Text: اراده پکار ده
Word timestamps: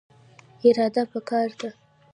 اراده 0.67 1.03
پکار 1.11 1.49
ده 1.59 1.69